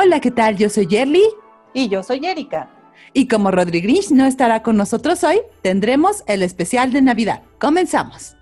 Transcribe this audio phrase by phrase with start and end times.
[0.00, 0.56] Hola, ¿qué tal?
[0.56, 1.24] Yo soy Yerly.
[1.74, 2.70] Y yo soy Erika.
[3.14, 7.42] Y como Rodriguez no estará con nosotros hoy, tendremos el especial de Navidad.
[7.58, 8.36] Comenzamos.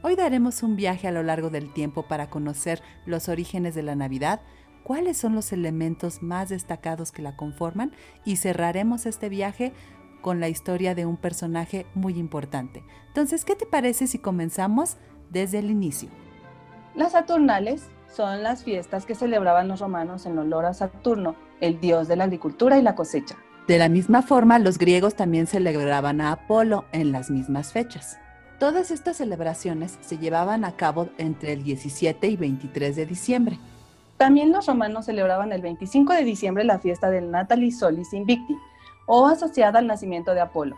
[0.00, 3.94] Hoy daremos un viaje a lo largo del tiempo para conocer los orígenes de la
[3.94, 4.40] Navidad,
[4.84, 7.92] cuáles son los elementos más destacados que la conforman
[8.24, 9.74] y cerraremos este viaje
[10.22, 12.82] con la historia de un personaje muy importante.
[13.08, 14.96] Entonces, ¿qué te parece si comenzamos
[15.28, 16.08] desde el inicio?
[16.94, 22.08] Las Saturnales son las fiestas que celebraban los romanos en honor a Saturno, el dios
[22.08, 23.36] de la agricultura y la cosecha.
[23.66, 28.18] De la misma forma, los griegos también celebraban a Apolo en las mismas fechas.
[28.58, 33.58] Todas estas celebraciones se llevaban a cabo entre el 17 y 23 de diciembre.
[34.16, 38.56] También los romanos celebraban el 25 de diciembre la fiesta del Natalis Solis Invicti,
[39.06, 40.76] o asociada al nacimiento de Apolo,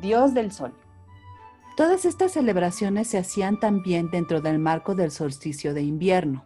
[0.00, 0.74] dios del sol.
[1.76, 6.44] Todas estas celebraciones se hacían también dentro del marco del solsticio de invierno.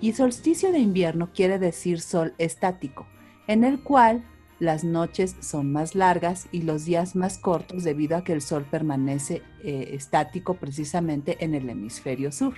[0.00, 3.06] Y solsticio de invierno quiere decir sol estático,
[3.46, 4.24] en el cual
[4.58, 8.66] las noches son más largas y los días más cortos debido a que el sol
[8.70, 12.54] permanece eh, estático precisamente en el hemisferio sur.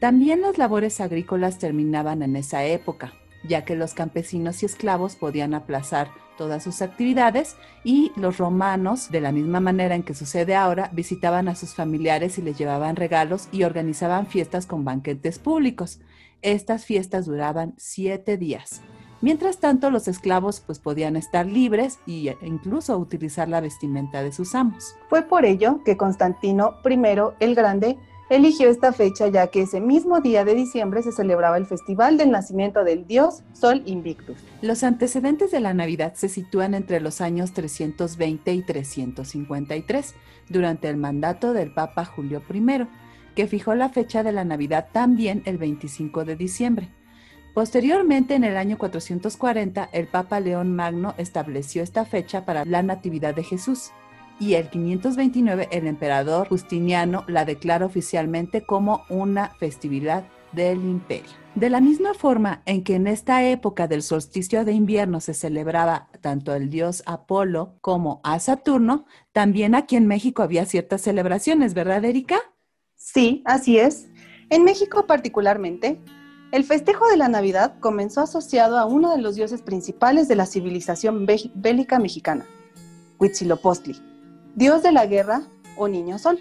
[0.00, 3.14] También las labores agrícolas terminaban en esa época,
[3.48, 9.20] ya que los campesinos y esclavos podían aplazar todas sus actividades y los romanos, de
[9.20, 13.48] la misma manera en que sucede ahora, visitaban a sus familiares y les llevaban regalos
[13.52, 15.98] y organizaban fiestas con banquetes públicos.
[16.42, 18.82] Estas fiestas duraban siete días.
[19.22, 24.54] Mientras tanto, los esclavos pues podían estar libres e incluso utilizar la vestimenta de sus
[24.54, 24.94] amos.
[25.08, 26.98] Fue por ello que Constantino I
[27.40, 27.96] el Grande
[28.28, 32.30] eligió esta fecha ya que ese mismo día de diciembre se celebraba el festival del
[32.30, 34.36] nacimiento del dios Sol Invictus.
[34.62, 40.14] Los antecedentes de la Navidad se sitúan entre los años 320 y 353,
[40.48, 42.86] durante el mandato del Papa Julio I,
[43.36, 46.88] que fijó la fecha de la Navidad también el 25 de diciembre.
[47.54, 53.34] Posteriormente, en el año 440, el Papa León Magno estableció esta fecha para la Natividad
[53.34, 53.92] de Jesús
[54.38, 61.30] y el 529 el emperador Justiniano la declara oficialmente como una festividad del imperio.
[61.54, 66.08] De la misma forma en que en esta época del solsticio de invierno se celebraba
[66.20, 72.04] tanto el dios Apolo como a Saturno, también aquí en México había ciertas celebraciones, ¿verdad,
[72.04, 72.36] Erika?
[73.06, 74.08] Sí, así es.
[74.50, 76.00] En México particularmente,
[76.50, 80.44] el festejo de la Navidad comenzó asociado a uno de los dioses principales de la
[80.44, 81.24] civilización
[81.54, 82.46] bélica mexicana,
[83.20, 84.02] Huitzilopochtli
[84.56, 85.42] dios de la guerra
[85.76, 86.40] o niño sol.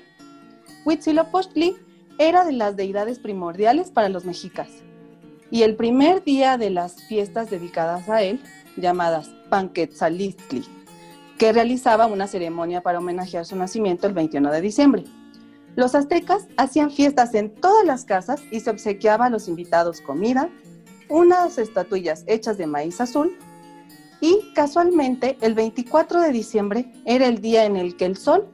[0.86, 1.76] Huitzilopochtli
[2.18, 4.70] era de las deidades primordiales para los mexicas,
[5.52, 8.42] y el primer día de las fiestas dedicadas a él,
[8.76, 10.66] llamadas Panquetzalistli,
[11.38, 15.04] que realizaba una ceremonia para homenajear su nacimiento el 21 de diciembre.
[15.76, 20.50] Los aztecas hacían fiestas en todas las casas y se obsequiaba a los invitados comida,
[21.10, 23.38] unas estatuillas hechas de maíz azul
[24.22, 28.48] y casualmente, el 24 de diciembre era el día en el que el sol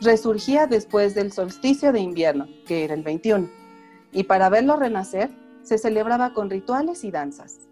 [0.00, 3.48] resurgía después del solsticio de invierno, que era el 21.
[4.12, 5.30] Y para verlo renacer,
[5.62, 7.68] se celebraba con rituales y danzas.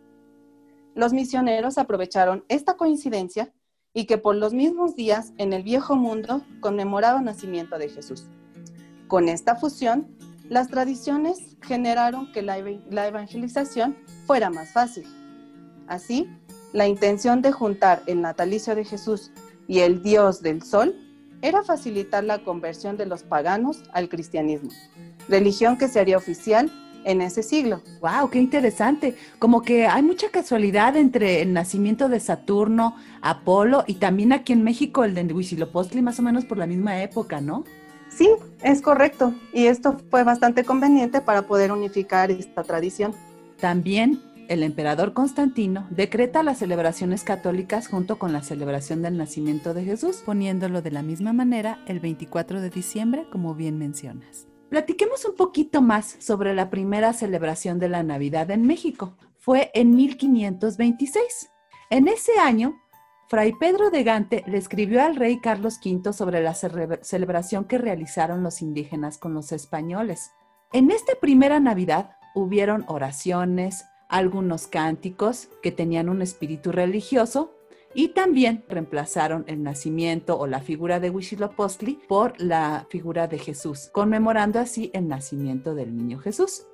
[0.95, 3.53] Los misioneros aprovecharon esta coincidencia
[3.93, 8.27] y que por los mismos días en el viejo mundo conmemoraba el nacimiento de Jesús.
[9.09, 10.09] Con esta fusión,
[10.49, 13.97] las tradiciones generaron que la, evangelización
[14.27, 15.05] fuera más fácil.
[15.87, 16.29] Así,
[16.73, 19.31] la intención de juntar el natalicio de Jesús
[19.69, 20.95] y el Dios del Sol
[21.43, 24.71] era facilitar la conversión de los paganos al cristianismo,
[25.29, 26.73] religión que se haría oficial
[27.05, 27.83] en ese siglo.
[28.01, 28.31] ¡Wow!
[28.31, 29.15] ¡Qué interesante!
[29.39, 34.65] Como que hay mucha casualidad entre el nacimiento de Saturno, Apolo y también aquí en
[34.65, 37.65] México el de Huitzilopochtli, más o menos por la misma época, ¿no?
[38.09, 38.31] Sí,
[38.63, 39.35] es correcto.
[39.53, 43.15] Y esto fue bastante conveniente para poder unificar esta tradición.
[43.61, 49.85] También el emperador Constantino decreta las celebraciones católicas junto con la celebración del nacimiento de
[49.85, 54.47] Jesús, poniéndolo de la misma manera el 24 de diciembre, como bien mencionas.
[54.69, 59.17] Platiquemos un poquito más sobre la primera celebración de la Navidad en México.
[59.39, 61.51] Fue en 1526.
[61.91, 62.77] En ese año,
[63.29, 68.45] Fray Pedro de Gante le escribió al rey Carlos V sobre la celebración que realizaron
[68.45, 70.31] los indígenas con los españoles.
[70.73, 77.53] En esta primera Navidad hubieron oraciones, algunos cánticos que tenían un espíritu religioso
[77.95, 83.91] y también reemplazaron el nacimiento o la figura de Huitzilopochtli por la figura de Jesús,
[83.93, 86.65] conmemorando así el nacimiento del niño Jesús.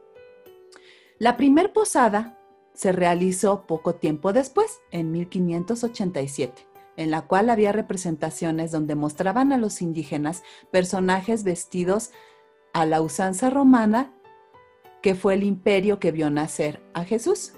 [1.19, 2.42] La primer posada
[2.83, 9.57] se realizó poco tiempo después, en 1587, en la cual había representaciones donde mostraban a
[9.57, 10.43] los indígenas
[10.73, 12.11] personajes vestidos
[12.73, 14.13] a la usanza romana,
[15.01, 17.53] que fue el imperio que vio nacer a Jesús.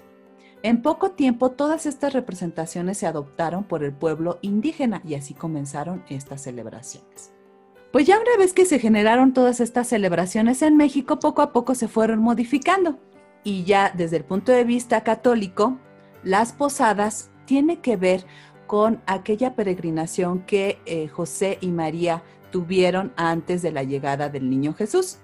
[0.61, 6.05] En poco tiempo todas estas representaciones se adoptaron por el pueblo indígena y así comenzaron
[6.07, 7.33] estas celebraciones.
[7.91, 11.73] Pues ya una vez que se generaron todas estas celebraciones en México, poco a poco
[11.73, 12.99] se fueron modificando.
[13.45, 15.77] Y ya desde el punto de vista católico,
[16.23, 18.25] las posadas tienen que ver
[18.65, 24.73] con aquella peregrinación que eh, José y María tuvieron antes de la llegada del niño
[24.73, 25.19] Jesús.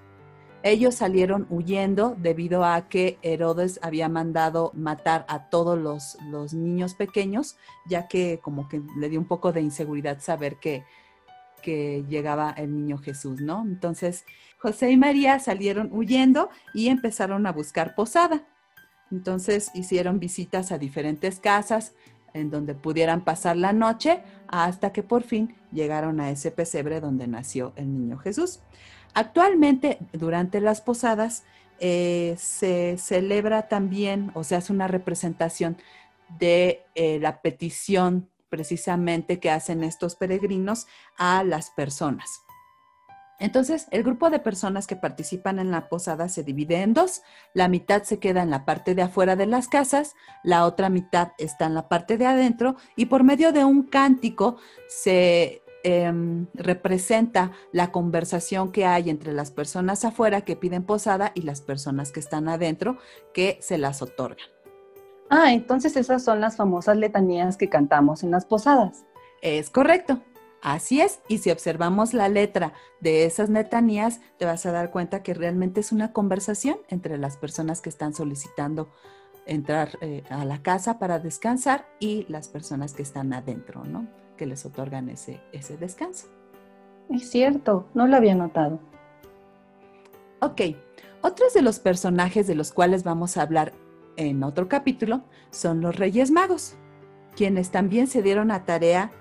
[0.63, 7.57] Ellos salieron huyendo debido a que Herodes había mandado matar a todos los, niños pequeños,
[7.87, 10.83] ya que como que le dio un poco de inseguridad saber que,
[11.63, 13.63] que llegaba el niño Jesús, ¿no?
[13.63, 14.25] Entonces
[14.61, 18.43] José y María salieron huyendo y empezaron a buscar posada.
[19.11, 21.93] Entonces hicieron visitas a diferentes casas
[22.33, 27.27] en donde pudieran pasar la noche hasta que por fin llegaron a ese pesebre donde
[27.27, 28.59] nació el niño Jesús.
[29.13, 31.43] Actualmente, durante las posadas,
[31.79, 35.77] eh, se celebra también o se hace una representación
[36.39, 40.85] de eh, la petición precisamente que hacen estos peregrinos
[41.17, 42.41] a las personas.
[43.41, 47.21] Entonces, el grupo de personas que participan en la posada se divide en dos.
[47.53, 51.33] La mitad se queda en la parte de afuera de las casas, la otra mitad
[51.37, 54.57] está en la parte de adentro y por medio de un cántico
[54.87, 61.41] se Em, representa la conversación que hay entre las personas afuera que piden posada y
[61.41, 62.97] las personas que están adentro
[63.33, 64.45] que se las otorgan.
[65.31, 69.05] Ah, entonces esas son las famosas letanías que cantamos en las posadas.
[69.41, 70.21] Es correcto.
[70.61, 75.23] Así es, y si observamos la letra de esas letanías, te vas a dar cuenta
[75.23, 78.89] que realmente es una conversación entre las personas que están solicitando
[79.47, 84.07] entrar eh, a la casa para descansar y las personas que están adentro, ¿no?
[84.37, 86.27] que les otorgan ese, ese descanso.
[87.09, 88.79] Es cierto, no lo había notado.
[90.41, 90.61] Ok,
[91.21, 93.73] otros de los personajes de los cuales vamos a hablar
[94.15, 95.21] en otro capítulo
[95.51, 96.75] son los Reyes Magos,
[97.35, 99.11] quienes también se dieron a tarea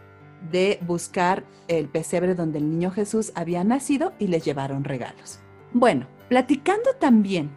[0.50, 5.40] de buscar el pesebre donde el niño Jesús había nacido y les llevaron regalos.
[5.72, 7.50] Bueno, platicando también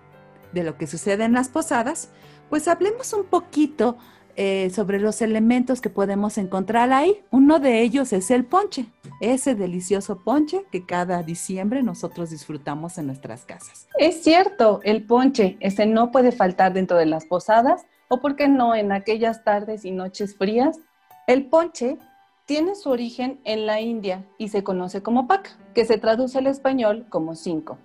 [0.51, 2.09] de lo que sucede en las posadas,
[2.50, 3.97] pues hablemos un poquito
[4.35, 7.24] eh, sobre los elementos que podemos encontrar ahí.
[7.30, 8.88] Uno de ellos es el ponche,
[9.21, 13.88] ese delicioso ponche que cada diciembre nosotros disfrutamos en nuestras casas.
[14.00, 18.47] Es cierto, el ponche, ese no puede faltar dentro de las posadas o, por qué
[18.47, 20.79] no, en aquellas tardes y noches frías.
[21.27, 21.97] El ponche
[22.45, 26.48] tiene su origen en la India y se conoce como paca, que se traduce al
[26.48, 27.78] español como cinco,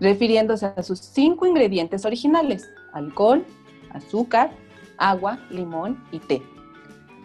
[0.00, 3.44] refiriéndose a sus cinco ingredientes originales, alcohol,
[3.90, 4.50] azúcar,
[4.96, 6.42] agua, limón y té.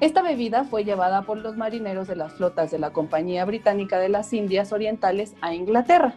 [0.02, 4.10] Esta bebida fue llevada por los marineros de las flotas de la Compañía Británica de
[4.10, 6.16] las Indias Orientales a Inglaterra.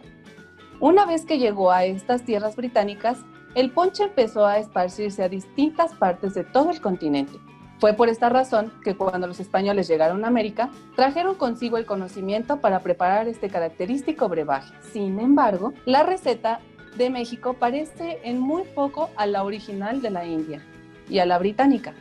[0.81, 3.19] Una vez que llegó a estas tierras británicas,
[3.55, 7.39] el ponche empezó a esparcirse a distintas partes de todo el continente.
[7.79, 12.59] Fue por esta razón que cuando los españoles llegaron a América, trajeron consigo el conocimiento
[12.59, 14.73] para preparar este característico brebaje.
[14.91, 16.59] Sin embargo, la receta
[16.97, 20.63] de México parece en muy poco a la original de la India
[21.07, 21.93] y a la británica.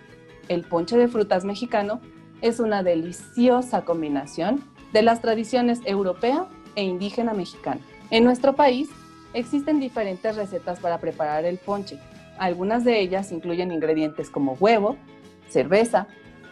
[0.48, 2.00] El ponche de frutas mexicano
[2.40, 7.80] es una deliciosa combinación de las tradiciones europea e indígena mexicana.
[8.10, 8.88] En nuestro país
[9.34, 11.98] existen diferentes recetas para preparar el ponche.
[12.38, 14.96] Algunas de ellas incluyen ingredientes como huevo,
[15.48, 16.06] cerveza,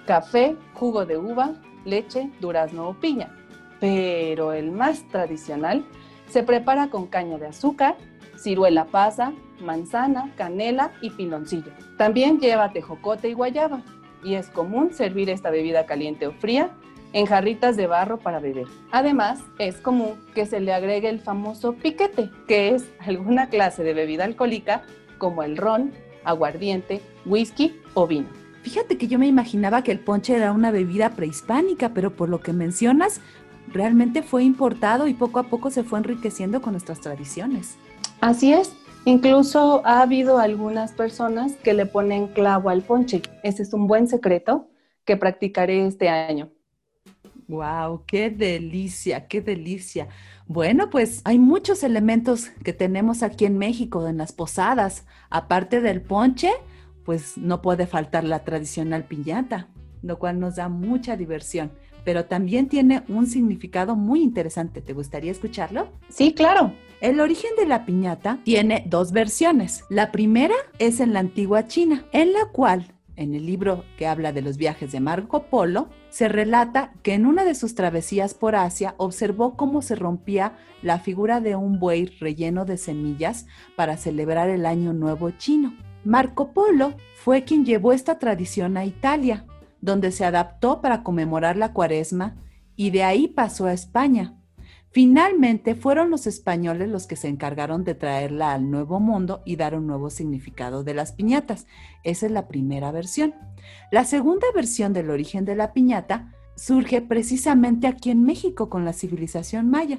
[0.07, 3.35] café, jugo de uva, leche, durazno o piña.
[3.81, 5.85] Pero el más tradicional
[6.29, 7.97] se prepara con caña de azúcar,
[8.37, 11.73] ciruela pasa, manzana, canela y piloncillo.
[11.97, 13.83] También lleva tejocote y guayaba
[14.23, 16.71] y es común servir esta bebida caliente o fría
[17.13, 18.67] en jarritas de barro para beber.
[18.91, 23.95] Además, es común que se le agregue el famoso piquete, que es alguna clase de
[23.95, 24.83] bebida alcohólica
[25.19, 25.93] como el ron,
[26.25, 28.44] aguardiente, whisky o vino.
[28.65, 32.41] Fíjate que yo me imaginaba que el ponche era una bebida prehispánica, pero por lo
[32.41, 33.21] que mencionas,
[33.71, 37.77] realmente fue importado y poco a poco se fue enriqueciendo con nuestras tradiciones.
[38.23, 38.73] Así es.
[39.05, 43.21] Incluso ha habido algunas personas que le ponen clavo al ponche.
[43.43, 44.71] Ese es un buen secreto
[45.05, 46.49] que practicaré este año.
[47.47, 48.05] ¡Wow!
[48.07, 49.29] ¡Qué delicia!
[49.29, 50.09] ¡Qué delicia!
[50.47, 55.05] Bueno, pues hay muchos elementos que tenemos aquí en México en las posadas.
[55.29, 56.51] Aparte del ponche,
[57.05, 59.69] pues no puede faltar la tradicional piñata,
[60.03, 61.73] lo cual nos da mucha diversión,
[62.05, 64.81] pero también tiene un significado muy interesante.
[64.81, 65.89] ¿Te gustaría escucharlo?
[66.09, 66.75] Sí, claro.
[67.01, 69.85] El origen de la piñata tiene dos versiones.
[69.91, 74.33] La primera es en la antigua China, en la cual en el libro que habla
[74.33, 78.57] de los viajes de Marco Polo, se relata que en una de sus travesías por
[78.57, 83.47] Asia observó cómo se rompía la figura de un buey relleno de semillas
[83.77, 85.75] para celebrar el Año Nuevo chino.
[86.05, 89.47] Marco Polo fue quien llevó esta tradición a Italia,
[89.81, 92.37] donde se adaptó para conmemorar la cuaresma
[92.77, 94.39] y de ahí pasó a España.
[94.91, 99.75] Finalmente fueron los españoles los que se encargaron de traerla al nuevo mundo y dar
[99.75, 101.67] un nuevo significado de las piñatas.
[102.05, 103.35] Esa es la primera versión.
[103.91, 108.93] La segunda versión del origen de la piñata surge precisamente aquí en México con la
[108.93, 109.99] civilización maya,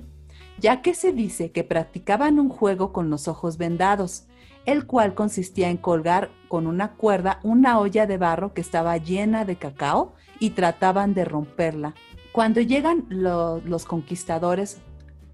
[0.60, 4.28] ya que se dice que practicaban un juego con los ojos vendados,
[4.66, 9.46] el cual consistía en colgar con una cuerda una olla de barro que estaba llena
[9.46, 11.94] de cacao y trataban de romperla
[12.36, 14.82] cuando llegan los conquistadores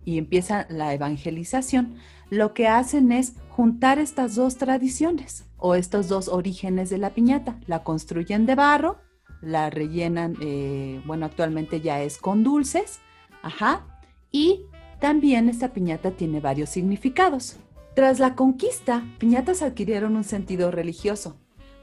[0.05, 1.95] y empieza la evangelización,
[2.29, 7.59] lo que hacen es juntar estas dos tradiciones o estos dos orígenes de la piñata.
[7.65, 8.99] La construyen de barro,
[9.41, 12.99] la rellenan, eh, bueno, actualmente ya es con dulces,
[13.41, 13.83] ajá,
[14.31, 14.67] y
[14.99, 17.57] también esta piñata tiene varios significados.
[18.01, 21.37] Tras la conquista, piñatas adquirieron un sentido religioso,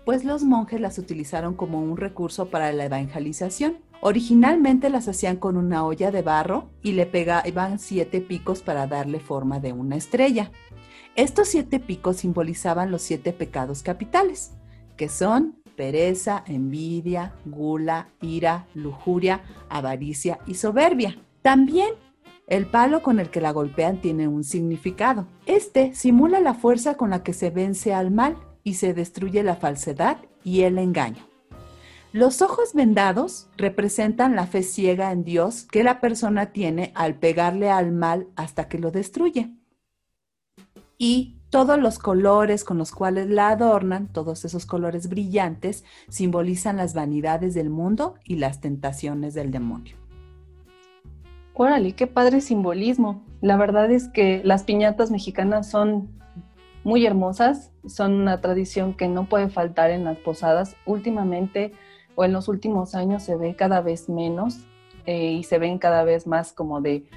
[0.04, 3.78] pues los monjes las utilizaron como un recurso para la evangelización.
[4.00, 9.20] Originalmente las hacían con una olla de barro y le pegaban siete picos para darle
[9.20, 10.50] forma de una estrella.
[11.14, 14.54] Estos siete picos simbolizaban los siete pecados capitales,
[14.96, 21.16] que son pereza, envidia, gula, ira, lujuria, avaricia y soberbia.
[21.42, 21.90] También
[22.48, 25.26] el palo con el que la golpean tiene un significado.
[25.46, 29.56] Este simula la fuerza con la que se vence al mal y se destruye la
[29.56, 31.26] falsedad y el engaño.
[32.12, 37.70] Los ojos vendados representan la fe ciega en Dios que la persona tiene al pegarle
[37.70, 39.54] al mal hasta que lo destruye.
[40.96, 46.94] Y todos los colores con los cuales la adornan, todos esos colores brillantes, simbolizan las
[46.94, 50.07] vanidades del mundo y las tentaciones del demonio.
[51.60, 53.24] Órale, qué padre simbolismo.
[53.40, 56.08] La verdad es que las piñatas mexicanas son
[56.84, 60.76] muy hermosas, son una tradición que no puede faltar en las posadas.
[60.86, 61.72] Últimamente
[62.14, 64.60] o en los últimos años se ve cada vez menos
[65.04, 67.08] eh, y se ven cada vez más como de,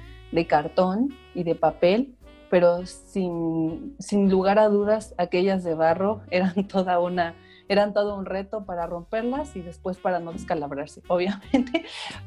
[0.48, 2.16] cartón y de papel,
[2.50, 3.94] pero sin,
[4.28, 7.36] lugar a dudas aquellas de barro eran toda una
[7.72, 11.84] eran todo un reto para romperlas y después para no descalabrarse, obviamente,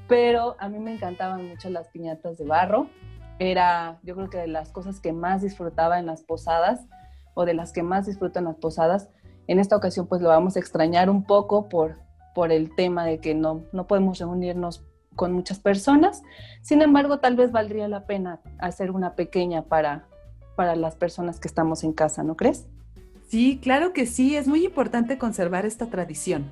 [0.07, 2.87] pero a mí me encantaban mucho las piñatas de barro.
[3.37, 6.87] Era, yo creo que de las cosas que más disfrutaba en las posadas
[7.33, 9.09] o de las que más disfruto en las posadas.
[9.47, 11.97] En esta ocasión pues lo vamos a extrañar un poco por,
[12.33, 14.85] por el tema de que no, no podemos reunirnos
[15.15, 16.23] con muchas personas.
[16.61, 20.07] Sin embargo, tal vez valdría la pena hacer una pequeña para,
[20.55, 22.67] para las personas que estamos en casa, ¿no crees?
[23.27, 26.51] Sí, claro que sí, es muy importante conservar esta tradición.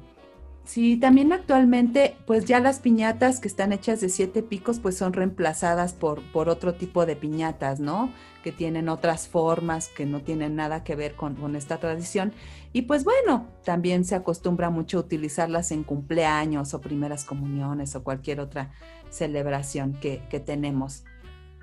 [0.66, 5.12] Sí, también actualmente, pues ya las piñatas que están hechas de siete picos, pues son
[5.12, 8.12] reemplazadas por, por otro tipo de piñatas, ¿no?
[8.44, 12.32] Que tienen otras formas, que no tienen nada que ver con, con esta tradición.
[12.72, 18.04] Y pues bueno, también se acostumbra mucho a utilizarlas en cumpleaños o primeras comuniones o
[18.04, 18.72] cualquier otra
[19.10, 21.04] celebración que, que tenemos.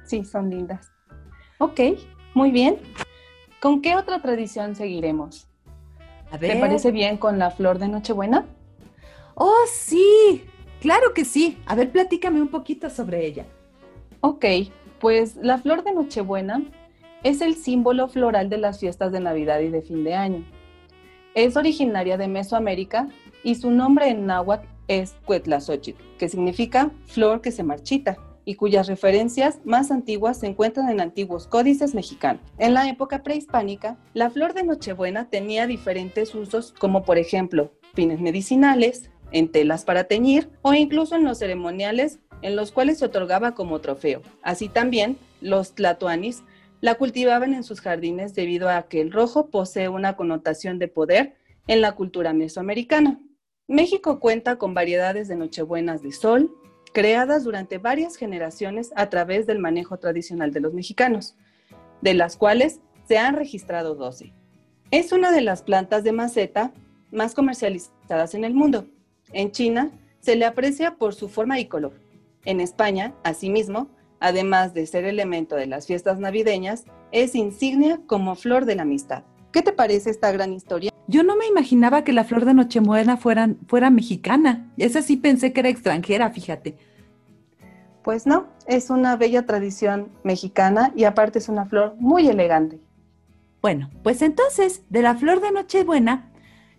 [0.04, 0.92] Sí, son lindas.
[1.58, 1.80] Ok,
[2.34, 2.76] muy bien.
[3.60, 5.46] ¿Con qué otra tradición seguiremos?
[6.30, 6.52] A ver.
[6.52, 8.46] ¿Te parece bien con la flor de Nochebuena?
[9.34, 10.44] Oh, sí,
[10.80, 11.58] claro que sí.
[11.66, 13.44] A ver, platícame un poquito sobre ella.
[14.22, 14.46] Ok,
[14.98, 16.62] pues la flor de Nochebuena
[17.22, 20.44] es el símbolo floral de las fiestas de Navidad y de fin de año.
[21.34, 23.08] Es originaria de Mesoamérica
[23.44, 28.16] y su nombre en náhuatl es Cuetlazochitl, que significa flor que se marchita
[28.50, 32.42] y cuyas referencias más antiguas se encuentran en antiguos códices mexicanos.
[32.58, 38.20] En la época prehispánica, la flor de Nochebuena tenía diferentes usos, como por ejemplo fines
[38.20, 43.54] medicinales, en telas para teñir o incluso en los ceremoniales en los cuales se otorgaba
[43.54, 44.22] como trofeo.
[44.42, 46.42] Así también, los tlatoanis
[46.80, 51.36] la cultivaban en sus jardines debido a que el rojo posee una connotación de poder
[51.68, 53.20] en la cultura mesoamericana.
[53.68, 56.52] México cuenta con variedades de nochebuenas de sol,
[56.92, 61.36] creadas durante varias generaciones a través del manejo tradicional de los mexicanos,
[62.00, 64.32] de las cuales se han registrado 12.
[64.90, 66.72] Es una de las plantas de maceta
[67.10, 68.86] más comercializadas en el mundo
[69.32, 71.92] en China se le aprecia por su forma y color.
[72.44, 78.64] En España, asimismo, además de ser elemento de las fiestas navideñas, es insignia como flor
[78.64, 79.24] de la amistad.
[79.52, 80.89] ¿Qué te parece esta gran historia?
[81.10, 84.70] Yo no me imaginaba que la flor de Nochebuena fuera, fuera mexicana.
[84.76, 86.78] Esa sí pensé que era extranjera, fíjate.
[88.04, 92.78] Pues no, es una bella tradición mexicana y aparte es una flor muy elegante.
[93.60, 96.30] Bueno, pues entonces, de la flor de Nochebuena,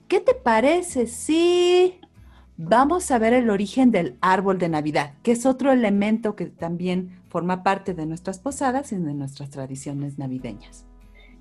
[0.08, 2.00] ¿qué te parece si
[2.56, 7.20] vamos a ver el origen del árbol de Navidad, que es otro elemento que también
[7.28, 10.86] forma parte de nuestras posadas y de nuestras tradiciones navideñas?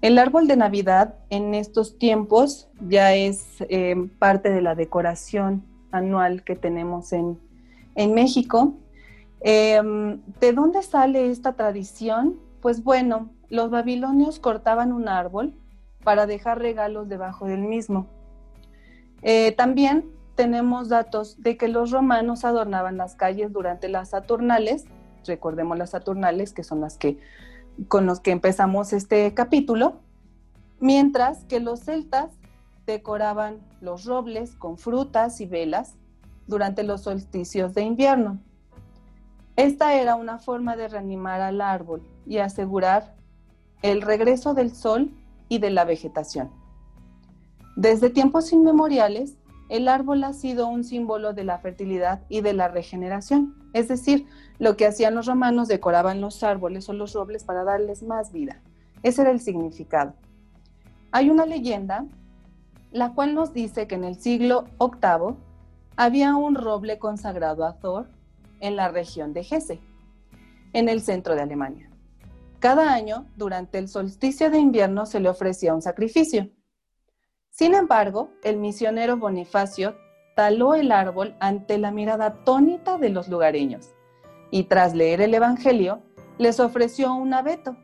[0.00, 6.42] El árbol de Navidad en estos tiempos ya es eh, parte de la decoración anual
[6.42, 7.38] que tenemos en,
[7.97, 8.75] en México.
[9.40, 12.38] Em, ¿De dónde sale esta tradición?
[12.62, 15.52] Pues bueno, los babilonios cortaban un árbol
[16.02, 18.07] para dejar regalos debajo del mismo.
[19.23, 24.87] Eh, también tenemos datos de que los romanos adornaban las calles durante las Saturnales,
[25.26, 27.19] recordemos las Saturnales, que son las que
[27.88, 30.00] con los que empezamos este capítulo,
[30.80, 32.30] mientras que los celtas
[32.86, 35.94] decoraban los robles con frutas y velas
[36.46, 38.38] durante los solsticios de invierno.
[39.56, 43.14] Esta era una forma de reanimar al árbol y asegurar
[43.82, 45.10] el regreso del sol
[45.48, 46.50] y de la vegetación.
[47.76, 49.36] Desde tiempos inmemoriales,
[49.68, 53.54] el árbol ha sido un símbolo de la fertilidad y de la regeneración.
[53.72, 54.26] Es decir,
[54.58, 58.60] lo que hacían los romanos decoraban los árboles o los robles para darles más vida.
[59.02, 60.14] Ese era el significado.
[61.12, 62.06] Hay una leyenda
[62.92, 65.36] la cual nos dice que en el siglo VIII
[65.96, 68.08] había un roble consagrado a Thor
[68.60, 69.78] en la región de Hesse,
[70.72, 71.90] en el centro de Alemania.
[72.58, 76.50] Cada año, durante el solsticio de invierno, se le ofrecía un sacrificio.
[77.50, 79.96] Sin embargo, el misionero Bonifacio
[80.40, 83.90] taló el árbol ante la mirada atónita de los lugareños
[84.50, 86.00] y tras leer el Evangelio,
[86.38, 87.76] les ofreció un abeto.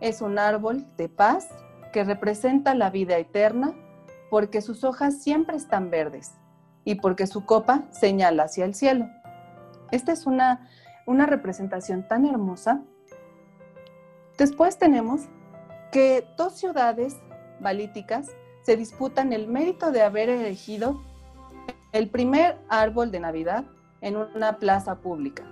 [0.00, 1.48] Es un árbol de paz
[1.92, 3.72] que representa la vida eterna
[4.30, 6.34] porque sus hojas siempre están verdes
[6.84, 9.06] y porque su copa señala hacia el cielo.
[9.92, 10.68] Esta es una,
[11.06, 12.82] una representación tan hermosa
[14.36, 15.20] Después tenemos
[15.92, 17.16] que dos ciudades
[17.60, 21.00] balíticas se disputan el mérito de haber elegido
[21.96, 23.64] el primer árbol de Navidad
[24.02, 25.44] en una plaza pública.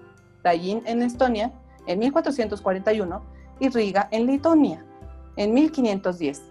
[0.42, 1.52] Tallinn en Estonia
[1.86, 3.22] en 1441
[3.60, 4.84] y Riga en Lituania
[5.36, 6.42] en 1510.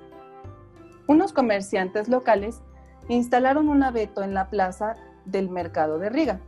[1.07, 2.61] Unos comerciantes locales
[3.07, 6.39] instalaron un abeto en la plaza del mercado de Riga.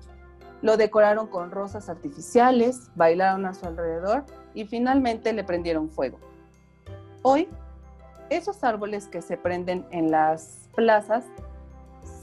[0.61, 6.17] Lo decoraron con rosas artificiales, bailaron a su alrededor y finalmente le prendieron fuego.
[7.21, 7.47] Hoy,
[8.29, 11.25] esos árboles que se prenden en las plazas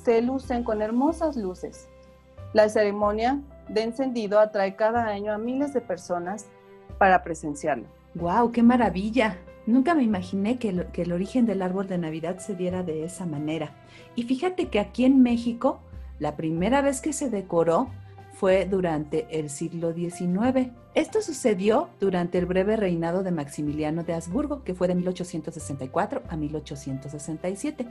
[0.05, 1.89] se lucen con hermosas luces.
[2.53, 6.47] La ceremonia de encendido atrae cada año a miles de personas
[6.99, 7.85] para presenciarlo.
[8.15, 8.53] ¡Wow!
[8.53, 9.39] ¡Qué maravilla!
[9.65, 13.05] Nunca me imaginé que el, que el, origen del árbol de Navidad se diera de
[13.05, 13.71] esa manera.
[14.17, 15.81] Y fíjate que aquí en México,
[16.19, 17.89] la primera vez que se decoró
[18.35, 20.71] fue durante el siglo XIX.
[20.95, 26.37] Esto sucedió durante el breve reinado de Maximiliano de Habsburgo, que fue de 1864 a
[26.37, 27.87] 1867.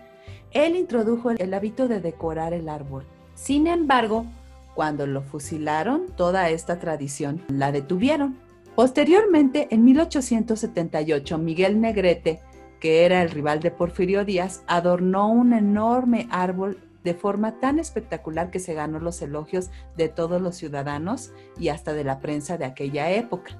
[0.52, 3.06] Él introdujo el hábito de decorar el árbol.
[3.34, 4.28] Sin embargo,
[4.76, 8.38] cuando lo fusilaron, toda esta tradición la detuvieron.
[8.76, 12.40] Posteriormente, en 1878, Miguel Negrete,
[12.80, 18.52] que era el rival de Porfirio Díaz, adornó un enorme árbol de forma tan espectacular
[18.52, 22.66] que se ganó los elogios de todos los ciudadanos y hasta de la prensa de
[22.66, 23.60] aquella época.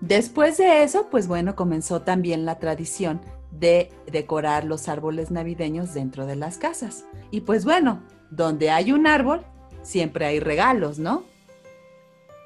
[0.00, 6.26] Después de eso, pues bueno, comenzó también la tradición de decorar los árboles navideños dentro
[6.26, 7.04] de las casas.
[7.30, 9.44] Y pues bueno, donde hay un árbol,
[9.82, 11.24] siempre hay regalos, ¿no?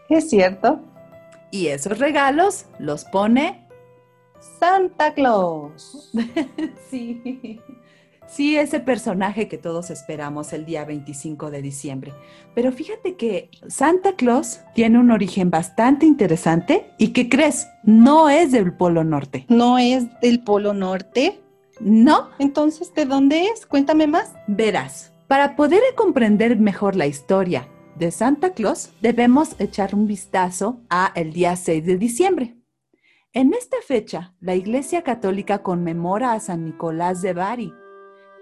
[0.09, 0.81] Es cierto.
[1.51, 3.69] Y esos regalos los pone
[4.59, 6.13] Santa Claus.
[6.91, 7.61] sí.
[8.27, 12.13] Sí, ese personaje que todos esperamos el día 25 de diciembre.
[12.55, 18.53] Pero fíjate que Santa Claus tiene un origen bastante interesante y que crees, no es
[18.53, 19.47] del Polo Norte.
[19.49, 21.41] ¿No es del Polo Norte?
[21.81, 22.31] No.
[22.39, 23.67] Entonces, ¿de dónde es?
[23.67, 24.33] Cuéntame más.
[24.47, 31.13] Verás, para poder comprender mejor la historia de Santa Claus, debemos echar un vistazo a
[31.15, 32.57] el día 6 de diciembre.
[33.33, 37.73] En esta fecha, la Iglesia Católica conmemora a San Nicolás de Bari,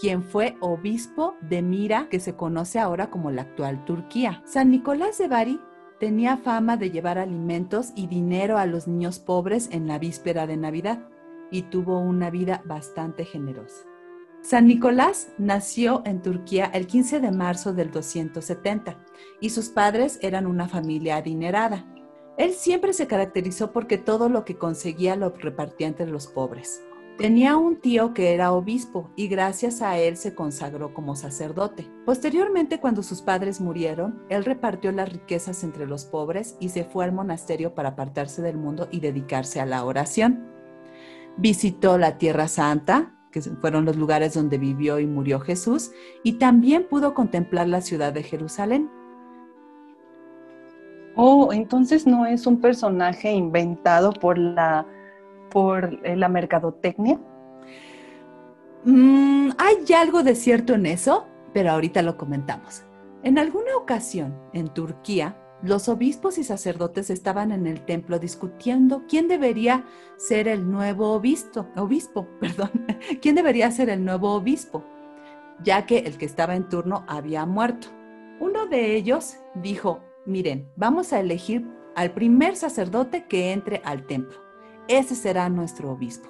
[0.02, 4.42] quien fue obispo de Mira, que se conoce ahora como la actual Turquía.
[4.44, 5.60] San Nicolás de Bari
[6.00, 10.56] tenía fama de llevar alimentos y dinero a los niños pobres en la víspera de
[10.56, 11.06] Navidad
[11.52, 13.84] y tuvo una vida bastante generosa.
[14.40, 18.98] San Nicolás nació en Turquía el 15 de marzo del 270
[19.40, 21.86] y sus padres eran una familia adinerada.
[22.38, 26.82] Él siempre se caracterizó porque todo lo que conseguía lo repartía entre los pobres.
[27.18, 31.86] Tenía un tío que era obispo y gracias a él se consagró como sacerdote.
[32.06, 37.04] Posteriormente, cuando sus padres murieron, él repartió las riquezas entre los pobres y se fue
[37.04, 40.48] al monasterio para apartarse del mundo y dedicarse a la oración.
[41.36, 46.86] Visitó la Tierra Santa, que fueron los lugares donde vivió y murió Jesús, y también
[46.88, 48.90] pudo contemplar la ciudad de Jerusalén.
[51.14, 54.86] Oh, entonces no es un personaje inventado por la
[55.52, 57.20] por eh, la mercadotecnia?
[58.84, 62.84] Mm, hay algo de cierto en eso, pero ahorita lo comentamos.
[63.22, 69.28] En alguna ocasión, en Turquía, los obispos y sacerdotes estaban en el templo discutiendo quién
[69.28, 69.84] debería
[70.16, 72.70] ser el nuevo obispo, obispo, perdón,
[73.20, 74.84] quién debería ser el nuevo obispo,
[75.62, 77.88] ya que el que estaba en turno había muerto.
[78.40, 84.51] Uno de ellos dijo, miren, vamos a elegir al primer sacerdote que entre al templo
[84.88, 86.28] ese será nuestro obispo.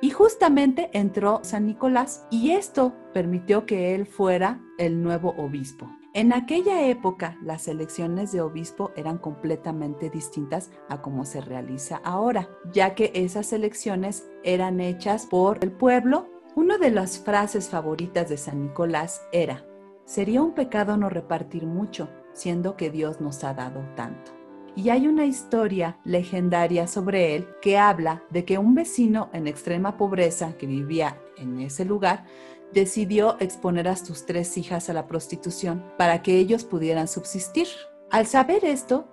[0.00, 5.88] Y justamente entró San Nicolás y esto permitió que él fuera el nuevo obispo.
[6.14, 12.48] En aquella época las elecciones de obispo eran completamente distintas a como se realiza ahora,
[12.72, 16.28] ya que esas elecciones eran hechas por el pueblo.
[16.54, 19.64] Una de las frases favoritas de San Nicolás era,
[20.04, 24.38] sería un pecado no repartir mucho, siendo que Dios nos ha dado tanto
[24.78, 29.96] y hay una historia legendaria sobre él que habla de que un vecino en extrema
[29.96, 32.26] pobreza que vivía en ese lugar
[32.72, 37.66] decidió exponer a sus tres hijas a la prostitución para que ellos pudieran subsistir.
[38.12, 39.08] Al saber esto,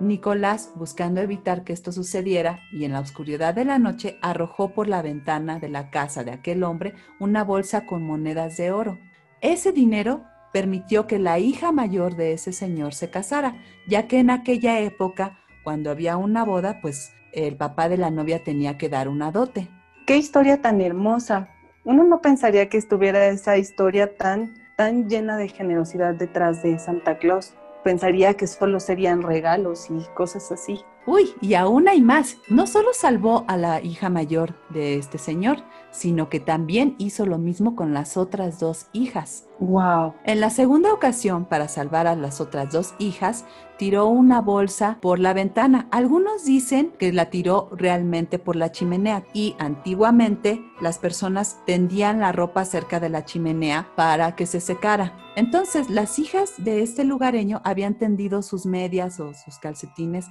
[0.00, 4.88] Nicolás, buscando evitar que esto sucediera y en la oscuridad de la noche, arrojó por
[4.88, 8.98] la ventana de la casa de aquel hombre una bolsa con monedas de oro.
[9.42, 14.30] Ese dinero permitió que la hija mayor de ese señor se casara, ya que en
[14.30, 19.08] aquella época, cuando había una boda, pues el papá de la novia tenía que dar
[19.08, 19.68] una dote.
[20.06, 21.48] Qué historia tan hermosa.
[21.84, 27.18] Uno no pensaría que estuviera esa historia tan, tan llena de generosidad detrás de Santa
[27.18, 27.54] Claus.
[27.84, 30.80] Pensaría que solo serían regalos y cosas así.
[31.06, 32.36] Uy, y aún hay más.
[32.48, 37.38] No solo salvó a la hija mayor de este señor, sino que también hizo lo
[37.38, 39.46] mismo con las otras dos hijas.
[39.58, 40.14] Wow.
[40.24, 43.44] En la segunda ocasión, para salvar a las otras dos hijas,
[43.78, 45.88] tiró una bolsa por la ventana.
[45.90, 52.32] Algunos dicen que la tiró realmente por la chimenea y antiguamente las personas tendían la
[52.32, 55.16] ropa cerca de la chimenea para que se secara.
[55.34, 60.26] Entonces, las hijas de este lugareño habían tendido sus medias o sus calcetines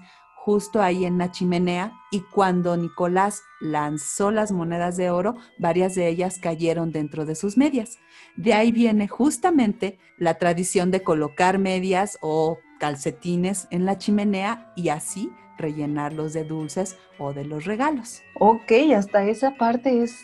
[0.45, 6.07] justo ahí en la chimenea y cuando Nicolás lanzó las monedas de oro, varias de
[6.07, 7.99] ellas cayeron dentro de sus medias.
[8.37, 14.89] De ahí viene justamente la tradición de colocar medias o calcetines en la chimenea y
[14.89, 18.21] así rellenarlos de dulces o de los regalos.
[18.39, 20.23] Ok, hasta esa parte es,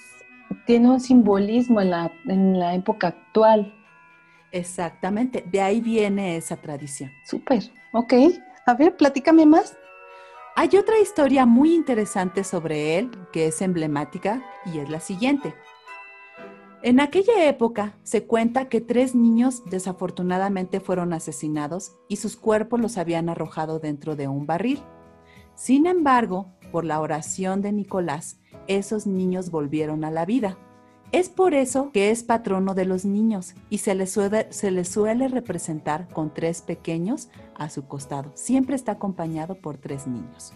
[0.66, 3.76] tiene un simbolismo en la, en la época actual.
[4.54, 7.12] Exactamente, de ahí viene esa tradición.
[7.26, 8.14] Súper, ok.
[8.66, 9.78] A ver, platícame más.
[10.58, 15.54] Hay otra historia muy interesante sobre él que es emblemática y es la siguiente.
[16.82, 22.98] En aquella época se cuenta que tres niños desafortunadamente fueron asesinados y sus cuerpos los
[22.98, 24.82] habían arrojado dentro de un barril.
[25.56, 30.58] Sin embargo, por la oración de Nicolás, esos niños volvieron a la vida.
[31.16, 36.34] Es por eso que es patrono de los niños y se le, suele, representar con
[36.34, 38.34] tres pequeños a su costado.
[38.36, 40.52] Siempre está acompañado por tres niños.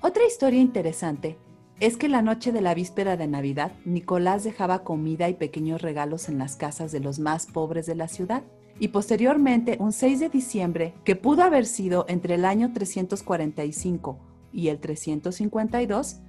[0.00, 1.38] Otra historia interesante
[1.80, 6.28] es que la noche de la víspera de Navidad, Nicolás dejaba comida y pequeños regalos
[6.28, 8.44] en las casas de los más pobres de la ciudad.
[8.78, 14.20] Y posteriormente, un 6 de diciembre, que pudo haber sido entre el año 345
[14.52, 16.20] y el 352,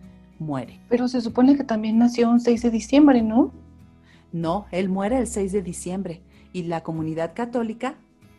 [0.41, 0.81] muere.
[0.89, 3.53] Pero se supone que también nació un 6 de diciembre, ¿no?
[4.33, 7.95] No, él muere el 6 de diciembre y la comunidad católica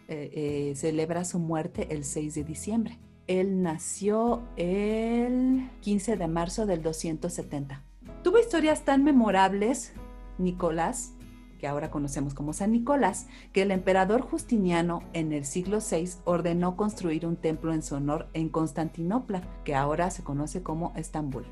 [0.09, 2.99] eh, eh, celebra su muerte el 6 de diciembre.
[3.27, 7.83] Él nació el 15 de marzo del 270.
[8.23, 9.93] Tuvo historias tan memorables,
[10.39, 11.15] Nicolás,
[11.59, 16.77] que ahora conocemos como San Nicolás, que el emperador Justiniano en el siglo VI ordenó
[16.77, 21.47] construir un templo en su honor en Constantinopla, que ahora se conoce como Estambul.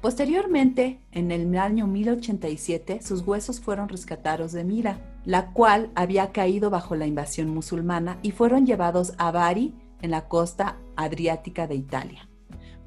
[0.00, 6.70] Posteriormente, en el año 1087, sus huesos fueron rescatados de Mira, la cual había caído
[6.70, 12.28] bajo la invasión musulmana y fueron llevados a Bari, en la costa adriática de Italia.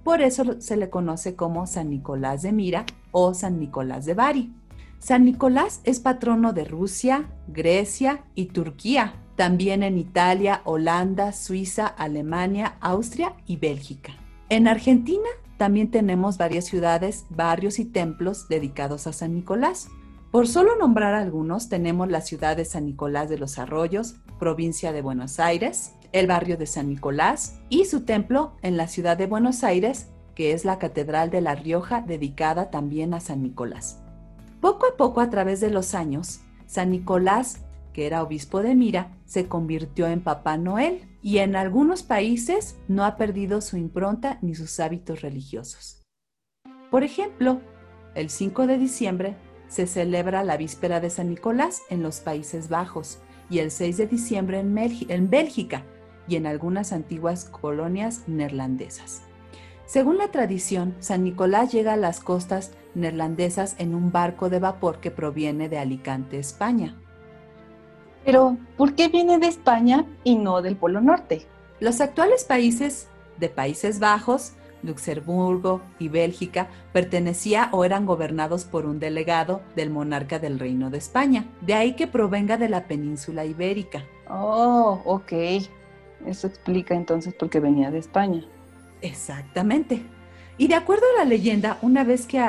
[0.04, 4.54] Por eso se le conoce como San Nicolás de Mira o San Nicolás de Bari.
[5.00, 12.78] San Nicolás es patrono de Rusia, Grecia y Turquía, también en Italia, Holanda, Suiza, Alemania,
[12.82, 14.14] Austria y Bélgica.
[14.50, 19.90] En Argentina también tenemos varias ciudades, barrios y templos dedicados a San Nicolás.
[20.32, 25.02] Por solo nombrar algunos, tenemos la ciudad de San Nicolás de los Arroyos, provincia de
[25.02, 29.66] Buenos Aires, el barrio de San Nicolás y su templo en la ciudad de Buenos
[29.66, 34.00] Aires, que es la Catedral de La Rioja dedicada también a San Nicolás.
[34.62, 37.66] Poco a poco a través de los años, San Nicolás,
[38.00, 43.04] que era obispo de Mira, se convirtió en Papá Noel y en algunos países no
[43.04, 46.02] ha perdido su impronta ni sus hábitos religiosos.
[46.90, 47.60] Por ejemplo,
[48.16, 49.36] el 5 de diciembre
[49.68, 54.08] se celebra la víspera de San Nicolás en los Países Bajos y el 6 de
[54.08, 55.84] diciembre en, en Bélgica
[56.26, 59.24] y en algunas antiguas colonias neerlandesas.
[59.86, 65.02] Según la tradición, San Nicolás llega a las costas neerlandesas en un barco de vapor
[65.02, 66.96] que proviene de Alicante, España.
[68.26, 71.46] Pero, ¿por qué viene de España y no del Polo Norte?
[71.80, 74.54] Los actuales países de Países Bajos,
[74.84, 80.98] Luxemburgo y Bélgica pertenecía o eran gobernados por un delegado del monarca del Reino de
[80.98, 81.46] España.
[81.62, 84.04] De ahí que provenga de la península ibérica.
[84.30, 85.34] Oh, ok.
[86.26, 88.46] Eso explica entonces por qué venía de España.
[89.02, 90.04] Exactamente.
[90.58, 92.44] Y de acuerdo a la leyenda, una vez que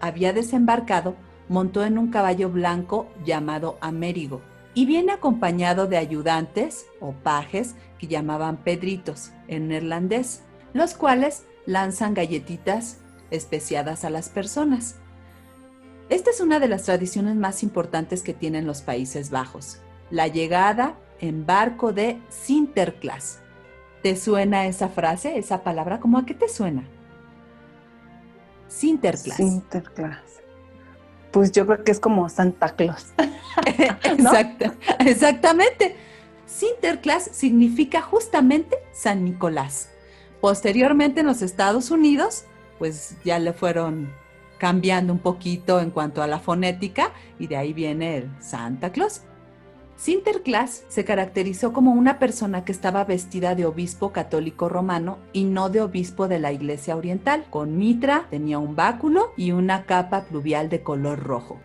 [0.00, 1.16] había desembarcado,
[1.48, 4.40] montó en un caballo blanco llamado Amérigo
[4.76, 10.42] y viene acompañado de ayudantes o pajes que llamaban pedritos en neerlandés,
[10.74, 12.98] los cuales lanzan galletitas
[13.30, 14.96] especiadas a las personas.
[16.10, 20.98] Esta es una de las tradiciones más importantes que tienen los Países Bajos, la llegada
[21.20, 23.40] en barco de Sinterklaas.
[24.02, 26.00] ¿Te suena esa frase, esa palabra?
[26.00, 26.86] ¿Cómo a qué te suena?
[28.68, 29.38] Sinterklaas.
[29.38, 30.45] Sinterklaas.
[31.36, 33.08] Pues yo creo que es como Santa Claus.
[35.00, 35.94] exactamente.
[36.46, 39.90] Sinterklaas significa justamente San Nicolás.
[40.40, 42.46] Posteriormente en los Estados Unidos,
[42.78, 44.14] pues ya le fueron
[44.56, 49.20] cambiando un poquito en cuanto a la fonética y de ahí viene el Santa Claus.
[49.96, 55.70] Sinterklaas se caracterizó como una persona que estaba vestida de obispo católico romano y no
[55.70, 57.46] de obispo de la Iglesia Oriental.
[57.48, 61.60] Con mitra, tenía un báculo y una capa pluvial de color rojo.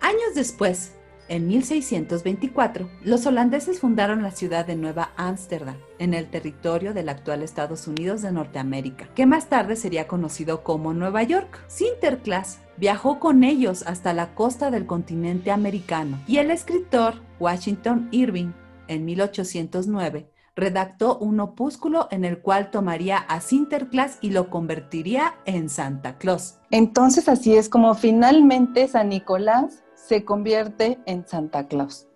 [0.00, 0.95] Años después,
[1.28, 7.42] en 1624, los holandeses fundaron la ciudad de Nueva Ámsterdam, en el territorio del actual
[7.42, 11.62] Estados Unidos de Norteamérica, que más tarde sería conocido como Nueva York.
[11.68, 18.52] Sinterklaas viajó con ellos hasta la costa del continente americano y el escritor Washington Irving,
[18.88, 25.68] en 1809, redactó un opúsculo en el cual tomaría a Sinterklaas y lo convertiría en
[25.68, 26.58] Santa Claus.
[26.70, 32.06] Entonces así es como finalmente San Nicolás se convierte en Santa Claus.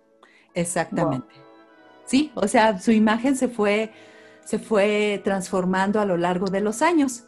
[0.53, 1.33] Exactamente.
[2.05, 3.91] Sí, o sea, su imagen se fue,
[4.45, 7.25] se fue transformando a lo largo de los años.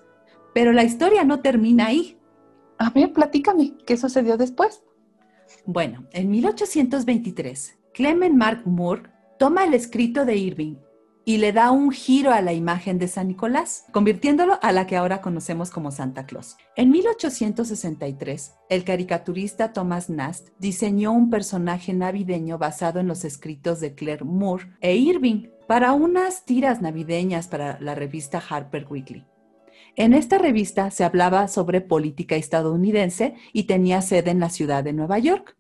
[0.54, 2.18] Pero la historia no termina ahí.
[2.78, 4.84] A ver, platícame, ¿qué sucedió después?
[5.66, 9.04] Bueno, en 1823, Clement Mark Moore
[9.38, 10.76] toma el escrito de Irving
[11.26, 14.98] y le da un giro a la imagen de San Nicolás, convirtiéndolo a la que
[14.98, 16.58] ahora conocemos como Santa Claus.
[16.76, 23.96] En 1863, el caricaturista Thomas Nast diseñó un personaje navideño basado en los escritos de
[23.96, 29.26] Claire Moore e Irving para unas tiras navideñas para la revista Harper Weekly.
[29.96, 34.94] En esta revista se hablaba sobre política estadounidense y tenía sede en la ciudad de
[34.94, 35.56] Nueva York.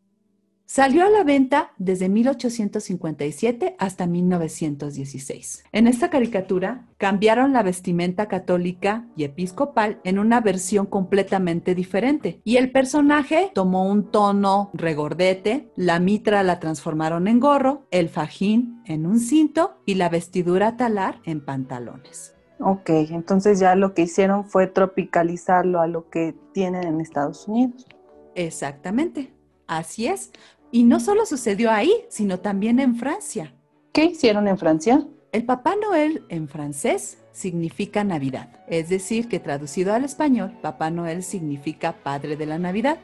[0.75, 5.65] Salió a la venta desde 1857 hasta 1916.
[5.71, 12.57] En esta caricatura cambiaron la vestimenta católica y episcopal en una versión completamente diferente y
[12.57, 19.05] el personaje tomó un tono regordete, la mitra la transformaron en gorro, el fajín en
[19.05, 22.33] un cinto y la vestidura talar en pantalones.
[22.59, 27.85] Ok, entonces ya lo que hicieron fue tropicalizarlo a lo que tienen en Estados Unidos.
[28.33, 29.33] Exactamente.
[29.67, 30.31] Así es.
[30.73, 33.53] Y no solo sucedió ahí, sino también en Francia.
[33.91, 35.05] ¿Qué hicieron en Francia?
[35.31, 41.21] El Papá Noel en francés significa Navidad, es decir, que traducido al español, Papá Noel
[41.21, 42.97] significa Padre de la Navidad.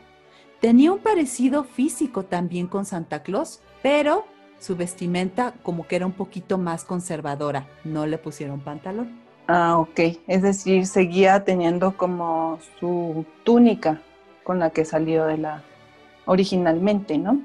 [0.60, 4.26] Tenía un parecido físico también con Santa Claus, pero
[4.58, 9.22] su vestimenta como que era un poquito más conservadora, no le pusieron pantalón.
[9.48, 14.02] Ah, ok, es decir, seguía teniendo como su túnica
[14.44, 15.64] con la que salió de la
[16.26, 17.44] originalmente, ¿no?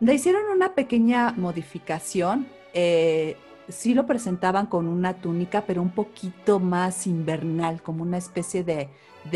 [0.00, 2.46] Le hicieron una pequeña modificación.
[2.74, 3.36] Eh,
[3.68, 8.88] sí lo presentaban con una túnica, pero un poquito más invernal, como una especie de,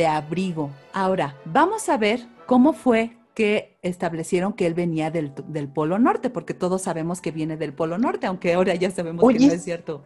[0.07, 0.71] abrigo.
[0.93, 5.33] Ahora, vamos a ver cómo fue que establecieron que él venía del,
[5.73, 9.39] Polo Norte, porque todos sabemos que viene del Polo Norte, aunque ahora ya sabemos que
[9.39, 10.05] no es cierto.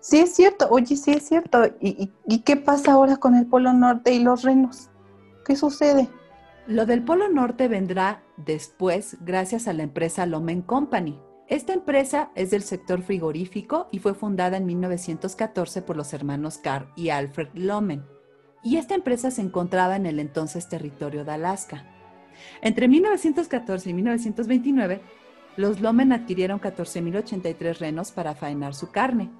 [0.00, 1.64] Sí es cierto, oye, sí es cierto.
[1.80, 4.90] ¿Y, y qué pasa ahora con el Polo Norte y los renos?
[5.44, 6.08] ¿Qué sucede?
[6.68, 11.18] Lo del Polo Norte vendrá después gracias a la empresa Lomen Company.
[11.48, 16.92] Esta empresa es del sector frigorífico y fue fundada en 1914 por los hermanos Carr
[16.94, 18.04] y Alfred Lomen.
[18.62, 21.86] Y esta empresa se encontraba en el entonces territorio de Alaska.
[22.60, 25.00] Entre 1914 y 1929,
[25.56, 29.30] los Lomen adquirieron 14.083 renos para faenar su carne.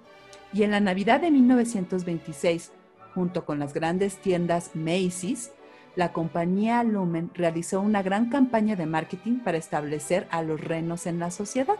[0.54, 2.72] Y en la Navidad de 1926,
[3.14, 5.52] junto con las grandes tiendas Macy's,
[5.98, 11.18] la compañía Lumen realizó una gran campaña de marketing para establecer a los renos en
[11.18, 11.74] la sociedad.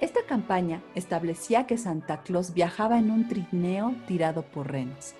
[0.00, 5.14] Esta campaña establecía que Santa Claus viajaba en un trineo tirado por renos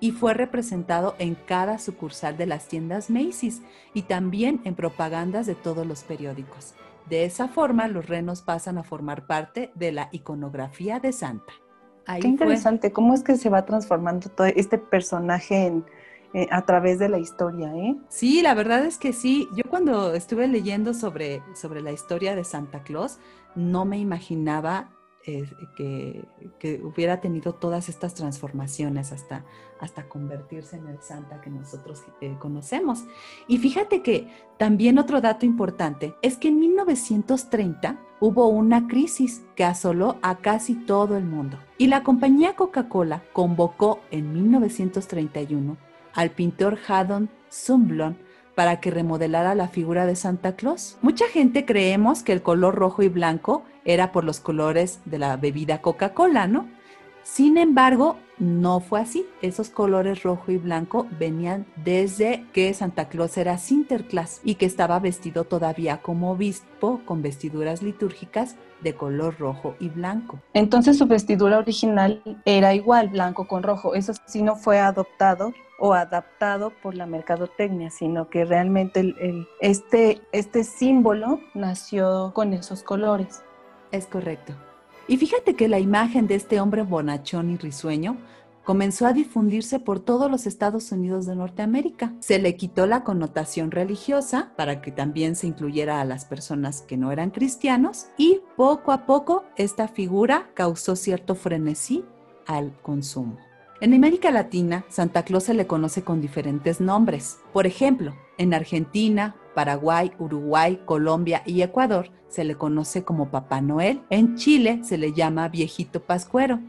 [0.00, 3.62] y fue representado en cada sucursal de las tiendas Macy's
[3.94, 6.74] y también en propagandas de todos los periódicos.
[7.08, 11.54] De esa forma, los renos pasan a formar parte de la iconografía de Santa.
[12.20, 15.86] Qué interesante, cómo es que se va transformando todo este personaje en,
[16.34, 17.96] eh, a través de la historia, ¿eh?
[18.08, 19.48] Sí, la verdad es que sí.
[19.54, 23.18] Yo cuando estuve leyendo sobre, sobre la historia de Santa Claus,
[23.54, 24.90] no me imaginaba
[25.26, 29.44] eh, que, hubiera tenido todas estas transformaciones hasta,
[29.78, 33.04] hasta convertirse en el Santa que nosotros eh, conocemos.
[33.46, 39.64] Y fíjate que también otro dato importante es que en 1930 hubo una crisis que
[39.64, 41.58] asoló a casi todo el mundo.
[41.76, 45.87] Y la compañía Coca-Cola convocó en 1931
[46.18, 48.18] al pintor Haddon Sumblon
[48.56, 50.98] para que remodelara la figura de Santa Claus.
[51.00, 55.36] Mucha gente creemos que el color rojo y blanco era por los colores de la
[55.36, 56.68] bebida Coca-Cola, ¿no?
[57.30, 59.26] Sin embargo, no fue así.
[59.42, 64.98] Esos colores rojo y blanco venían desde que Santa Claus era Sinterklaas y que estaba
[64.98, 70.40] vestido todavía como obispo con vestiduras litúrgicas de color rojo y blanco.
[70.54, 73.94] Entonces su vestidura original era igual, blanco con rojo.
[73.94, 80.22] Eso sí no fue adoptado o adaptado por la mercadotecnia, sino que realmente el, este,
[80.32, 83.42] este símbolo nació con esos colores.
[83.92, 84.54] Es correcto.
[85.08, 88.18] Y fíjate que la imagen de este hombre bonachón y risueño
[88.62, 92.12] comenzó a difundirse por todos los Estados Unidos de Norteamérica.
[92.20, 96.98] Se le quitó la connotación religiosa para que también se incluyera a las personas que
[96.98, 102.04] no eran cristianos y poco a poco esta figura causó cierto frenesí
[102.46, 103.38] al consumo.
[103.80, 107.38] En América Latina, Santa Claus se le conoce con diferentes nombres.
[107.54, 114.00] Por ejemplo, en Argentina, Paraguay, Uruguay, Colombia y Ecuador se le conoce como Papá Noel.
[114.10, 116.60] En Chile se le llama Viejito Pascuero.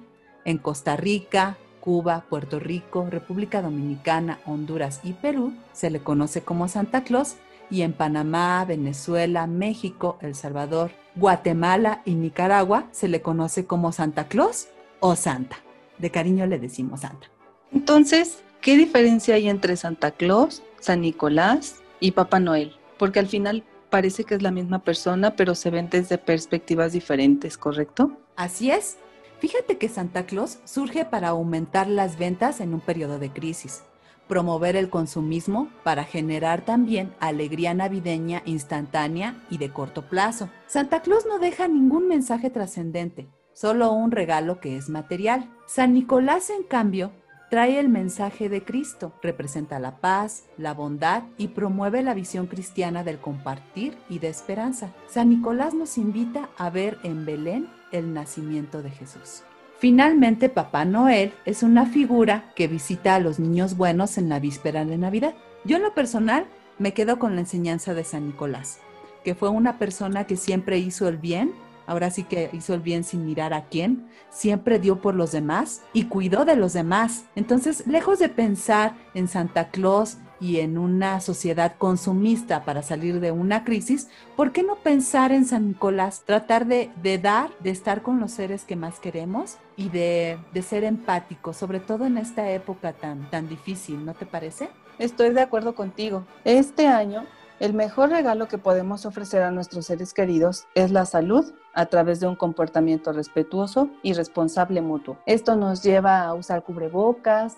[0.45, 6.67] En Costa Rica, Cuba, Puerto Rico, República Dominicana, Honduras y Perú se le conoce como
[6.67, 7.35] Santa Claus
[7.69, 14.27] y en Panamá, Venezuela, México, El Salvador, Guatemala y Nicaragua se le conoce como Santa
[14.27, 14.67] Claus
[14.99, 15.57] o Santa.
[15.97, 17.27] De cariño le decimos Santa.
[17.71, 22.73] Entonces, ¿qué diferencia hay entre Santa Claus, San Nicolás y Papá Noel?
[22.97, 27.57] Porque al final parece que es la misma persona, pero se ven desde perspectivas diferentes,
[27.57, 28.11] ¿correcto?
[28.35, 28.97] Así es.
[29.39, 33.83] Fíjate que Santa Claus surge para aumentar las ventas en un periodo de crisis,
[34.27, 40.49] promover el consumismo para generar también alegría navideña instantánea y de corto plazo.
[40.67, 45.49] Santa Claus no deja ningún mensaje trascendente, solo un regalo que es material.
[45.67, 47.11] San Nicolás, en cambio,
[47.49, 53.03] trae el mensaje de Cristo, representa la paz, la bondad y promueve la visión cristiana
[53.03, 54.93] del compartir y de esperanza.
[55.07, 59.43] San Nicolás nos invita a ver en Belén el nacimiento de Jesús.
[59.79, 64.85] Finalmente, Papá Noel es una figura que visita a los niños buenos en la víspera
[64.85, 65.33] de Navidad.
[65.63, 66.45] Yo en lo personal
[66.77, 68.79] me quedo con la enseñanza de San Nicolás,
[69.23, 71.53] que fue una persona que siempre hizo el bien,
[71.89, 75.81] ahora sí que hizo el bien sin mirar a quién, siempre dio por los demás
[75.91, 77.25] y cuidó de los demás.
[77.35, 83.31] Entonces, lejos de pensar en Santa Claus y en una sociedad consumista para salir de
[83.31, 86.21] una crisis, ¿por qué no pensar en San Nicolás?
[86.27, 91.53] Tratar de, dar, de estar con los seres que más queremos y de, ser empático,
[91.53, 94.69] sobre todo en esta época tan, tan difícil, ¿no te parece?
[94.99, 96.23] Estoy de acuerdo contigo.
[96.45, 97.25] Este año,
[97.59, 102.19] el mejor regalo que podemos ofrecer a nuestros seres queridos es la salud a través
[102.19, 105.15] de un comportamiento respetuoso y responsable mutuo.
[105.25, 107.55] Esto nos lleva a usar cubrebocas,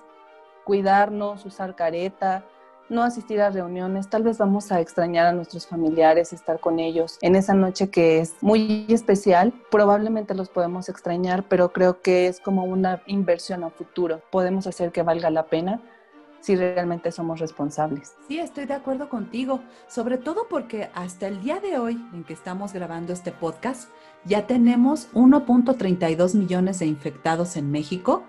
[0.63, 2.45] cuidarnos, usar careta,
[2.87, 7.17] no asistir a reuniones, tal vez vamos a extrañar a nuestros familiares, estar con ellos
[7.21, 9.53] en esa noche que es muy especial.
[9.71, 14.21] Probablemente los podemos extrañar, pero creo que es como una inversión a futuro.
[14.29, 15.81] Podemos hacer que valga la pena
[16.41, 18.13] si realmente somos responsables.
[18.27, 22.33] Sí, estoy de acuerdo contigo, sobre todo porque hasta el día de hoy en que
[22.33, 23.89] estamos grabando este podcast,
[24.25, 28.23] ya tenemos 1.32 millones de infectados en México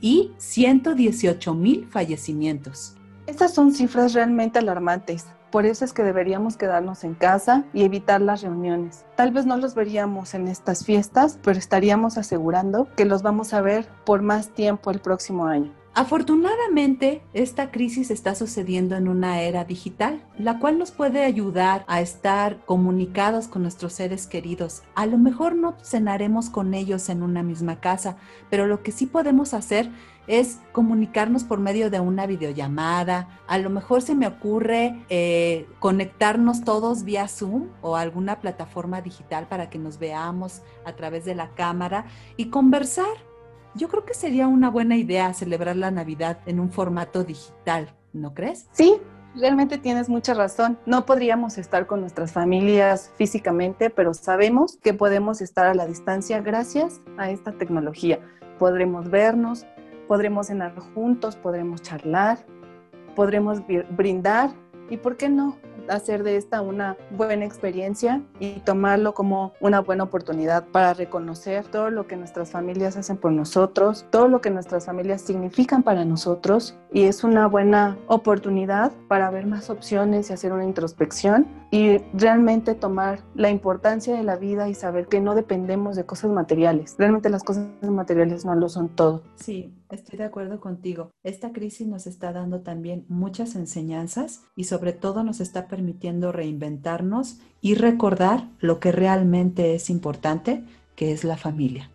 [0.00, 2.94] y 118 mil fallecimientos.
[3.26, 5.26] Estas son cifras realmente alarmantes.
[5.50, 9.04] Por eso es que deberíamos quedarnos en casa y evitar las reuniones.
[9.16, 13.60] Tal vez no los veríamos en estas fiestas, pero estaríamos asegurando que los vamos a
[13.60, 15.72] ver por más tiempo el próximo año.
[15.98, 22.02] Afortunadamente, esta crisis está sucediendo en una era digital, la cual nos puede ayudar a
[22.02, 24.82] estar comunicados con nuestros seres queridos.
[24.94, 28.18] A lo mejor no cenaremos con ellos en una misma casa,
[28.50, 29.90] pero lo que sí podemos hacer
[30.26, 33.40] es comunicarnos por medio de una videollamada.
[33.46, 39.48] A lo mejor se me ocurre eh, conectarnos todos vía Zoom o alguna plataforma digital
[39.48, 42.04] para que nos veamos a través de la cámara
[42.36, 43.16] y conversar
[43.76, 48.34] yo creo que sería una buena idea celebrar la Navidad en un formato digital, ¿no
[48.34, 48.68] crees?
[48.72, 48.96] Sí,
[49.34, 50.78] realmente tienes mucha razón.
[50.86, 56.40] No podríamos estar con nuestras familias físicamente, pero sabemos que podemos estar a la distancia
[56.40, 58.18] gracias a esta tecnología.
[58.58, 59.66] Podremos vernos,
[60.08, 62.38] podremos cenar juntos, podremos charlar,
[63.14, 64.50] podremos brindar
[64.88, 65.58] y, ¿por qué no?
[65.88, 71.90] Hacer de esta una buena experiencia y tomarlo como una buena oportunidad para reconocer todo
[71.90, 76.76] lo que nuestras familias hacen por nosotros, todo lo que nuestras familias significan para nosotros
[76.92, 82.74] y es una buena oportunidad para ver más opciones y hacer una introspección y realmente
[82.74, 86.94] tomar la importancia de la vida y saber que no dependemos de cosas materiales.
[86.98, 89.22] Realmente las cosas materiales no lo son todo.
[89.34, 91.10] Sí, estoy de acuerdo contigo.
[91.22, 97.38] Esta crisis nos está dando también muchas enseñanzas y sobre todo nos está permitiendo reinventarnos
[97.60, 100.64] y recordar lo que realmente es importante,
[100.94, 101.90] que es la familia.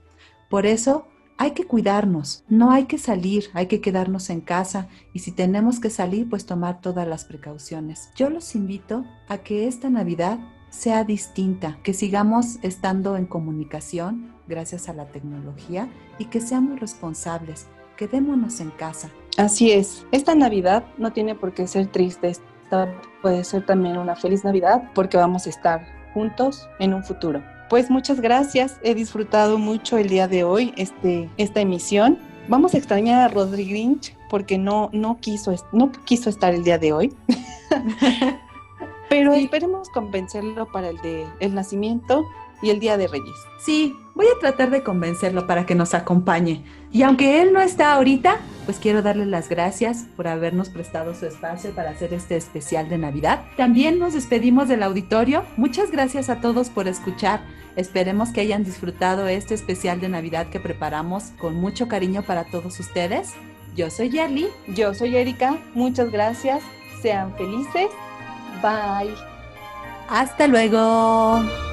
[0.49, 1.05] Por eso,
[1.37, 5.79] hay que cuidarnos, no hay que salir, hay que quedarnos en casa y si tenemos
[5.79, 8.11] que salir, pues tomar todas las precauciones.
[8.15, 10.37] Yo los invito a que esta Navidad
[10.69, 15.89] sea distinta, que sigamos estando en comunicación gracias a la tecnología
[16.19, 17.67] y que seamos responsables,
[18.01, 19.11] quedémonos en casa.
[19.37, 24.15] Así es, esta Navidad no tiene por qué ser triste, esta puede ser también una
[24.15, 25.85] feliz Navidad porque vamos a estar
[26.15, 27.43] juntos en un futuro.
[27.69, 32.17] Pues muchas gracias, he disfrutado mucho el día de hoy este, esta emisión.
[32.47, 36.79] Vamos a extrañar a Rodri Grinch porque no, no, quiso, no quiso estar el día
[36.79, 37.13] de hoy.
[39.09, 42.23] Pero esperemos convencerlo para el de el nacimiento
[42.63, 43.35] y el Día de Reyes.
[43.59, 46.63] Sí, voy a tratar de convencerlo para que nos acompañe.
[46.91, 51.25] Y aunque él no está ahorita, pues quiero darle las gracias por habernos prestado su
[51.25, 53.45] espacio para hacer este especial de Navidad.
[53.57, 55.43] También nos despedimos del auditorio.
[55.57, 57.41] Muchas gracias a todos por escuchar.
[57.75, 62.79] Esperemos que hayan disfrutado este especial de Navidad que preparamos con mucho cariño para todos
[62.79, 63.33] ustedes.
[63.75, 64.47] Yo soy Yerly.
[64.67, 65.57] Yo soy Erika.
[65.73, 66.61] Muchas gracias.
[67.01, 67.87] Sean felices.
[68.61, 69.15] Bye.
[70.09, 71.70] Hasta luego.